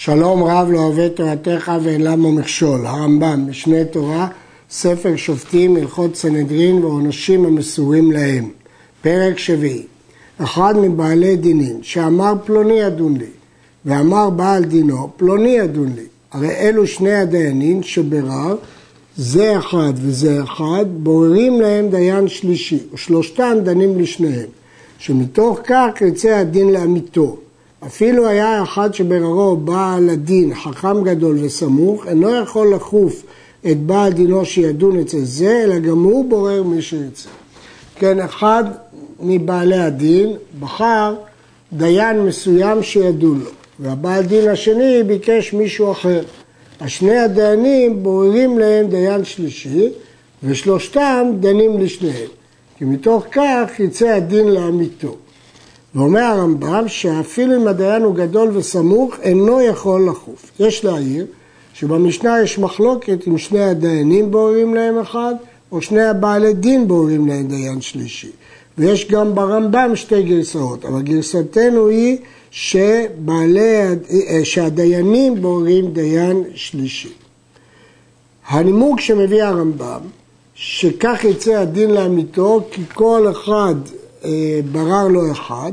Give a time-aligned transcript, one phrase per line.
[0.00, 4.28] שלום רב לא אוהב תורתך ואין למה מכשול, הרמב"ם, משנה תורה,
[4.70, 8.50] ספר שופטים, הלכות סנהדרין ועונשים המסורים להם.
[9.02, 9.82] פרק שביעי.
[10.38, 13.26] אחד מבעלי דינים שאמר פלוני ידון לי
[13.84, 18.56] ואמר בעל דינו פלוני ידון לי הרי אלו שני הדיינים שברר
[19.16, 24.48] זה אחד וזה אחד בוררים להם דיין שלישי ושלושתם דנים לשניהם
[24.98, 27.36] שמתוך כך יצא הדין לאמיתו
[27.86, 33.22] אפילו היה אחד שבררו בעל הדין חכם גדול וסמוך אינו יכול לחוף
[33.70, 37.28] את בעל דינו שידון אצל זה אלא גם הוא בורר מי שירצה
[37.96, 38.64] כן אחד
[39.20, 41.14] מבעלי הדין בחר
[41.72, 43.50] דיין מסוים שידון לו,
[43.80, 46.22] והבעל דין השני ביקש מישהו אחר.
[46.80, 49.88] השני הדיינים בוררים להם דיין שלישי,
[50.42, 52.28] ושלושתם דנים לשניהם.
[52.78, 55.16] כי מתוך כך יצא הדין לאמיתו.
[55.98, 60.50] ואומר הרמב"ם שאפילו אם הדיין הוא גדול וסמוך, אינו יכול לחוף.
[60.60, 61.26] יש להעיר
[61.74, 65.34] שבמשנה יש מחלוקת אם שני הדיינים בוררים להם אחד,
[65.72, 68.30] או שני הבעלי דין בוררים להם דיין שלישי.
[68.78, 72.18] ויש גם ברמב"ם שתי גרסאות, אבל גרסתנו היא
[72.50, 73.82] שבעלי,
[74.44, 77.12] שהדיינים בוררים דיין שלישי.
[78.48, 80.00] הנימוק שמביא הרמב"ם,
[80.54, 83.74] שכך יצא הדין לאמיתו, כי כל אחד
[84.24, 85.72] אה, ברר לו אחד,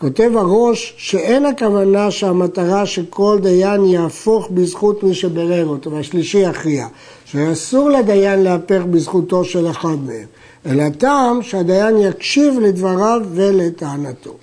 [0.00, 6.86] כותב הראש שאין הכוונה שהמטרה שכל דיין יהפוך בזכות מי שברר אותו, והשלישי יכריע.
[7.24, 10.26] שאסור לדיין להפך בזכותו של אחד מהם,
[10.66, 14.34] אלא טעם שהדיין יקשיב לדבריו ולטענתו.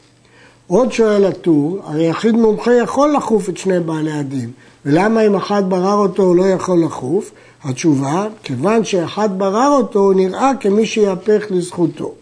[0.67, 4.51] עוד שואל הטור, הרי יחיד מומחה יכול לחוף את שני בעלי הדין,
[4.85, 7.31] ולמה אם אחד ברר אותו הוא לא יכול לחוף?
[7.63, 12.13] התשובה, כיוון שאחד ברר אותו הוא נראה כמי שיהפך לזכותו.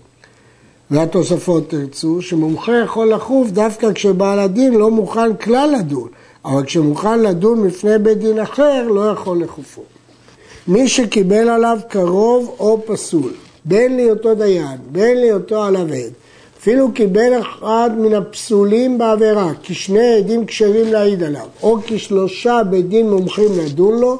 [0.91, 6.07] והתוספות תרצו, שמומחה יכול לחוף דווקא כשבעל הדין לא מוכן כלל לדון,
[6.45, 9.81] אבל כשמוכן לדון בפני בית דין אחר לא יכול לחופו.
[10.67, 13.31] מי שקיבל עליו קרוב או פסול,
[13.65, 16.13] בין להיותו דיין, בין להיותו עליו עד,
[16.59, 22.61] אפילו קיבל אחד מן הפסולים בעבירה, כי שני עדים כשרים להעיד עליו, או כי שלושה
[22.69, 24.17] בית דין מומחים לדון לו,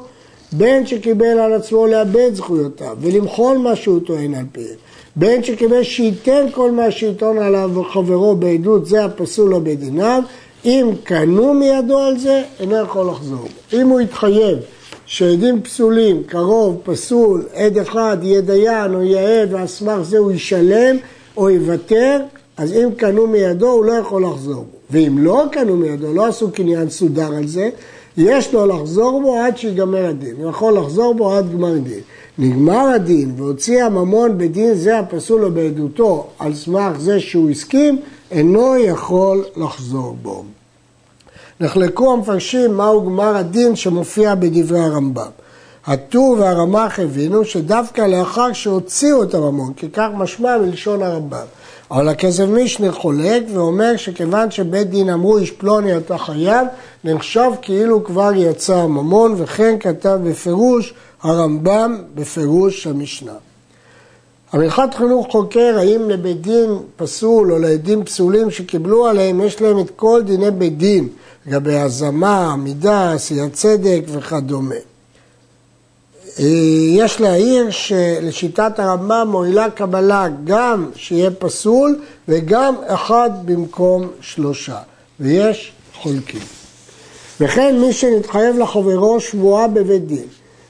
[0.52, 4.76] בין שקיבל על עצמו לאבד זכויותיו ולמחול מה שהוא טוען על פיהם,
[5.16, 10.22] בין שקיבל שייתן כל מה שיטעון עליו וחברו בעדות זה הפסול או בדיניו,
[10.64, 13.48] אם קנו מידו על זה, אינו יכול לחזור.
[13.72, 14.58] אם הוא יתחייב
[15.06, 20.32] שעדים פסולים, קרוב, פסול, עד אחד יהיה דיין או יהיה עד ועל סמך זה הוא
[20.32, 20.96] ישלם
[21.36, 22.20] או יוותר,
[22.56, 24.64] אז אם קנו מידו הוא לא יכול לחזור.
[24.90, 27.70] ואם לא קנו מידו, לא עשו קניין סודר על זה,
[28.16, 30.36] יש לו לחזור בו עד שיגמר הדין.
[30.38, 32.00] הוא יכול לחזור בו עד גמר דין.
[32.38, 37.98] נגמר הדין והוציא הממון בדין זה הפסול לו בעדותו על סמך זה שהוא הסכים,
[38.30, 40.44] אינו יכול לחזור בו.
[41.60, 45.45] נחלקו המפרשים מהו גמר הדין שמופיע בדברי הרמב"ם.
[45.86, 51.44] הטור והרמ"ח הבינו שדווקא לאחר שהוציאו את הממון, כי כך משמע מלשון הרמב"ם.
[51.90, 56.66] אבל הכסף מישנה חולק ואומר שכיוון שבית דין אמרו איש פלוני אתה חייב,
[57.04, 63.32] נחשב כאילו כבר יצא הממון, וכן כתב בפירוש הרמב"ם בפירוש המשנה.
[64.52, 69.90] המלכת חינוך חוקר האם לבית דין פסול או לעדים פסולים שקיבלו עליהם, יש להם את
[69.96, 71.08] כל דיני בית דין.
[71.46, 74.74] לגבי הזמה, עמידה, עשיית צדק וכדומה.
[76.38, 81.98] יש להעיר שלשיטת הרמב"ם מועילה קבלה גם שיהיה פסול
[82.28, 84.78] וגם אחד במקום שלושה,
[85.20, 86.40] ויש חולקים.
[87.40, 90.26] וכן מי שנתחייב לחברו שבועה בבית דין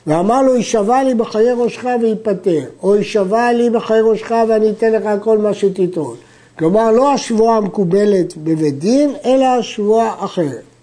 [0.06, 5.04] ואמר לו, יישבע לי בחיי ראשך וייפטר, או יישבע לי בחיי ראשך ואני אתן לך
[5.20, 6.16] כל מה שתטעון.
[6.58, 10.75] כלומר, לא השבועה המקובלת בבית דין, אלא השבועה אחרת.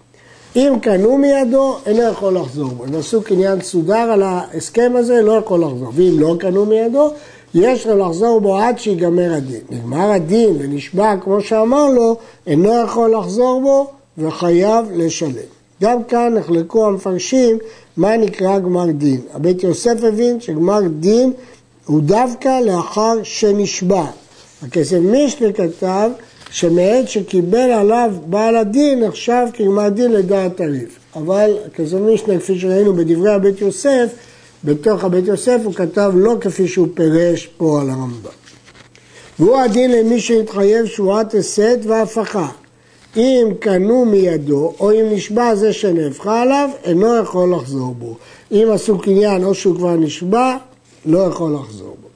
[0.56, 2.84] אם קנו מידו, אינו יכול לחזור בו.
[2.84, 5.92] אם עשו קניין סודר על ההסכם הזה, לא יכול לחזור.
[5.94, 7.10] ואם לא קנו מידו,
[7.54, 9.60] יש לו לחזור בו עד שיגמר הדין.
[9.70, 12.16] נגמר הדין ונשבע כמו שאמר לו,
[12.46, 13.86] אינו יכול לחזור בו
[14.18, 15.32] וחייב לשלם.
[15.82, 17.58] גם כאן נחלקו המפרשים
[17.96, 19.20] מה נקרא גמר דין.
[19.34, 21.32] הבית יוסף הבין שגמר דין
[21.86, 24.04] הוא דווקא לאחר שנשבע.
[24.62, 26.10] הכסף מישנה כתב
[26.54, 30.98] שמעת שקיבל עליו בעל הדין נחשב כגמר דין לדעת הריף.
[31.16, 34.06] אבל כסף מישנה, כפי שראינו בדברי הבית יוסף,
[34.64, 38.30] בתוך הבית יוסף הוא כתב לא כפי שהוא פירש פה על הרמב"ם.
[39.38, 42.48] והוא הדין למי שהתחייב שבועת הסת והפכה.
[43.16, 48.16] אם קנו מידו, או אם נשבע זה שנהפכה עליו, אינו יכול לחזור בו.
[48.52, 50.56] אם עשו קניין או שהוא כבר נשבע,
[51.06, 52.08] לא יכול לחזור בו.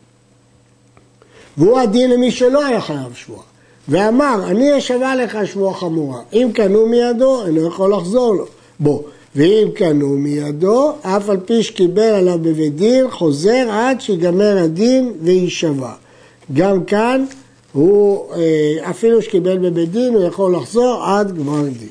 [1.57, 3.49] והוא הדין למי שלא היה חייב שבועה.
[3.89, 6.21] ואמר, אני אשבע לך שבועה חמורה.
[6.33, 8.45] אם קנו מידו, אינו יכול לחזור לו.
[8.81, 9.03] בו.
[9.37, 15.93] ואם קנו מידו, אף על פי שקיבל עליו בבית דין, חוזר עד שיגמר הדין ויישבע.
[16.53, 17.25] גם כאן,
[17.73, 21.89] הוא, אה, אפילו שקיבל בבית דין, הוא יכול לחזור עד גמר דין.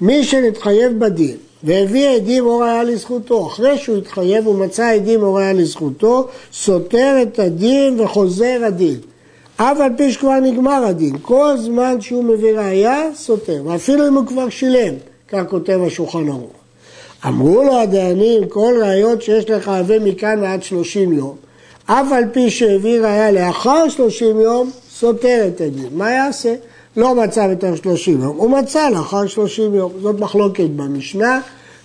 [0.00, 5.52] מי שנתחייב בדין והביא עדים או ראיה לזכותו, אחרי שהוא התחייב ומצא עדים או ראיה
[5.52, 8.96] לזכותו, סותר את הדין וחוזר הדין.
[9.56, 14.26] אף על פי שכבר נגמר הדין, כל זמן שהוא מביא ראיה, סותר, ואפילו אם הוא
[14.26, 14.94] כבר שילם,
[15.28, 16.52] כך כותב השולחן ערוך.
[17.26, 21.36] אמרו לו הדיינים, כל ראיות שיש לך הבא מכאן ועד שלושים יום,
[21.86, 25.88] אף על פי שהביא ראיה לאחר שלושים יום, סותר את הדין.
[25.92, 26.54] מה יעשה?
[26.96, 29.92] לא מצא בתוך שלושים יום, הוא מצא לאחר שלושים יום.
[30.02, 31.40] זאת מחלוקת במשנה,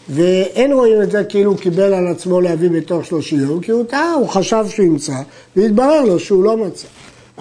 [0.10, 3.84] ואין רואים את זה כאילו הוא קיבל על עצמו להביא בתוך שלושים יום, כי הוא
[3.84, 5.16] טעה, הוא חשב שהוא ימצא,
[5.56, 6.88] והתברר לו שהוא לא מצא.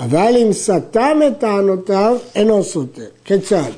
[0.00, 3.02] אבל אם סתם את טענותיו, אינו סותר.
[3.24, 3.70] כיצד?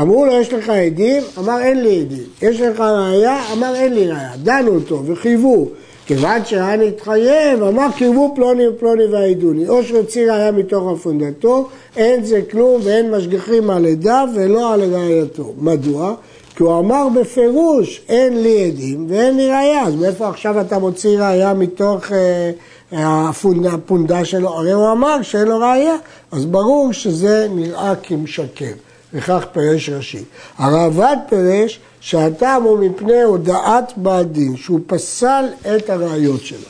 [0.00, 1.22] אמרו לו, יש לך עדים?
[1.38, 2.24] אמר, אין לי עדים.
[2.42, 3.38] יש לך ראייה?
[3.52, 4.32] אמר, אין לי ראייה.
[4.42, 5.68] דנו אותו וחייבו.
[6.06, 9.68] כיוון שהיה נתחייב, אמר קרבו פלוני ופלוני והעידוני.
[9.68, 15.52] או שהוציא ראייה מתוך הפונדתו, אין זה כלום ואין משגיחים על עדיו ולא על ראייתו.
[15.58, 16.14] מדוע?
[16.56, 19.82] כי הוא אמר בפירוש, אין לי עדים ואין לי ראייה.
[19.82, 22.50] אז מאיפה עכשיו אתה מוציא ראייה מתוך אה,
[22.92, 24.48] הפונדה שלו?
[24.48, 25.96] הרי הוא אמר שאין לו ראייה.
[26.32, 28.72] אז ברור שזה נראה כמשקר.
[29.14, 30.24] וכך פירש רש"י.
[30.58, 35.44] הרעב"ד פירש שהטעם הוא מפני הודעת בעל דין, שהוא פסל
[35.76, 36.68] את הראיות שלו.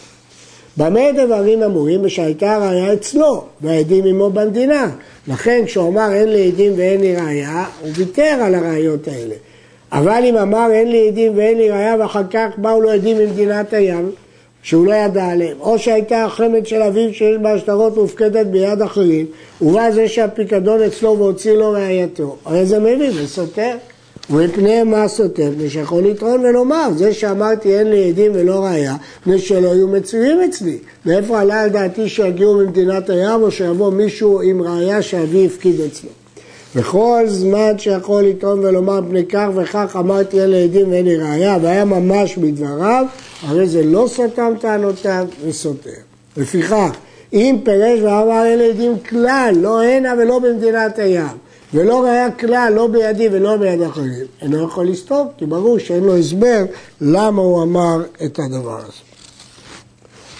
[0.76, 2.04] במה דברים אמורים?
[2.04, 4.90] ושהייתה הראיה אצלו, והעדים עמו במדינה.
[5.28, 9.34] לכן כשהוא אמר אין לי עדים ואין לי ראיה, הוא ויתר על הראיות האלה.
[9.92, 13.72] אבל אם אמר אין לי עדים ואין לי ראיה ואחר כך באו לו עדים ממדינת
[13.72, 14.10] הים,
[14.66, 19.26] שהוא לא ידע עליהם, או שהייתה החמד של אביו שיש בה שטרות מופקדת ביד אחרים,
[19.62, 23.76] ובא זה שהפיקדון אצלו והוציא לו ראייתו, הרי זה מבין, זה סותר.
[24.30, 25.50] ומפני מה סותר?
[25.50, 30.40] מפני שיכול לטעון ולומר, זה שאמרתי אין לי עדים ולא ראייה, מפני שלא היו מצויים
[30.40, 30.78] אצלי.
[31.06, 36.25] מאיפה עלה על דעתי שיגיעו ממדינת הים או שיבוא מישהו עם ראייה שאבי הפקיד אצלו.
[36.74, 41.84] וכל זמן שיכול לטעון ולומר מפני כך וכך אמרתי לי עדים ואין לי ראייה והיה
[41.84, 43.04] ממש בדבריו,
[43.42, 45.90] הרי זה לא סתם טענותיו וסותר.
[46.36, 46.90] לפיכך,
[47.32, 51.36] אם פירש ואמר לי עדים כלל, לא הנה ולא במדינת הים,
[51.74, 56.16] ולא ראייה כלל, לא בידי ולא ביד אחרים, אינו יכול לסתום, כי ברור שאין לו
[56.16, 56.64] הסבר
[57.00, 59.06] למה הוא אמר את הדבר הזה.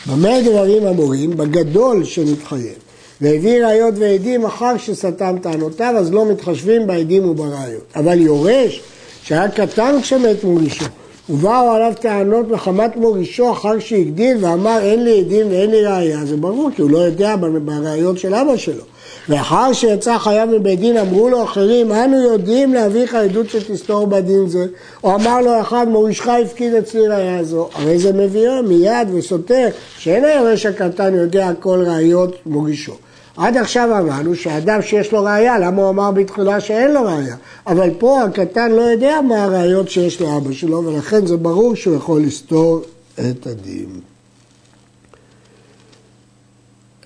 [0.07, 1.37] במה דברים אמורים?
[1.37, 2.86] בגדול שמתחייב.
[3.21, 7.85] והביא ראיות ועדים אחר שסתם טענותיו, אז לא מתחשבים בעדים ובראיות.
[7.97, 8.81] אבל יורש,
[9.23, 10.85] שהיה קטן כשמת מורישו,
[11.31, 16.37] ובאו עליו טענות מחמת מורישו אחר שהגדיל ואמר אין לי עדים ואין לי ראייה, זה
[16.37, 18.83] ברור, כי הוא לא יודע בראיות של אבא שלו.
[19.29, 24.49] ואחר שיצא חייב מבית דין אמרו לו אחרים, אנו יודעים להביא לך עדות שתסתור בדין
[24.49, 24.67] זה.
[25.05, 27.69] או אמר לו אחד, מורישך הפקיד אצלי ראייה זו.
[27.75, 32.93] הרי זה מביאו מיד וסותר, שאין היורש הקטן יודע כל ראיות מורישו.
[33.37, 37.37] עד עכשיו אמרנו שאדם שיש לו ראייה, למה הוא אמר בתחילה שאין לו ראייה?
[37.67, 42.23] אבל פה הקטן לא יודע מה הראיות שיש לאבא שלו, ולכן זה ברור שהוא יכול
[42.23, 42.83] לסתור
[43.15, 44.01] את הדין.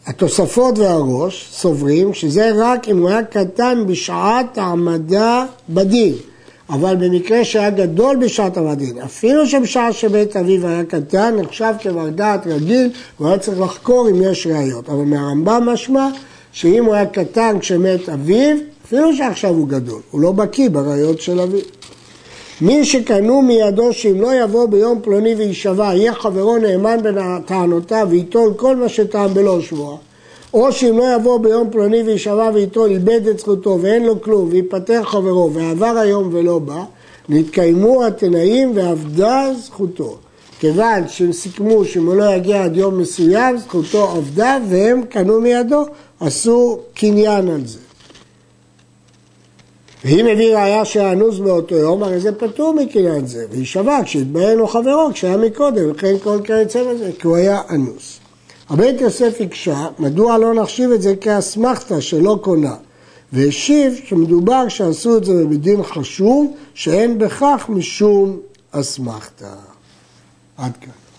[0.07, 6.15] התוספות והראש סוברים שזה רק אם הוא היה קטן בשעת העמדה בדין.
[6.71, 12.47] אבל במקרה שהיה גדול בשעת המדין, אפילו שבשעה שבית אביו היה קטן, נחשב כבר דעת
[12.47, 14.89] רגיל, הוא היה צריך לחקור אם יש ראיות.
[14.89, 16.09] אבל מהרמב"ם משמע
[16.53, 21.41] שאם הוא היה קטן כשמת אביו, אפילו שעכשיו הוא גדול, הוא לא בקיא בראיות של
[21.41, 21.61] אביו.
[22.61, 28.55] מי שקנו מידו שאם לא יבוא ביום פלוני ויישבע, יהיה חברו נאמן בין טענותיו וייטול
[28.57, 29.97] כל מה שטען בלא שבועה,
[30.55, 35.05] או שאם לא יבוא ביום פלוני ויישבע וייטול, איבד את זכותו ואין לו כלום, ויפטר
[35.05, 36.85] חברו ועבר היום ולא בא,
[37.29, 40.19] נתקיימו התנאים ואבדה זכותו.
[40.61, 45.85] כיוון שהם סיכמו שאם הוא לא יגיע עד יום מסוים, זכותו עבדה והם קנו מידו,
[46.21, 47.79] עשו קניין על זה.
[50.05, 55.11] ואם הביא ראיה שאנוס באותו יום, הרי זה פטור מקניין זה, ויישבע כשהתבהר לו חברו
[55.13, 58.20] כשהיה מקודם, וכן כל כיוצא בזה, כי הוא היה אנוס.
[58.71, 62.75] הבית יוסף הקשה, מדוע לא נחשיב את זה כאסמכתא שלא קונה?
[63.33, 69.55] והשיב שמדובר שעשו את זה בדין חשוב, שאין בכך משום אסמכתא.
[70.57, 71.10] עד כאן.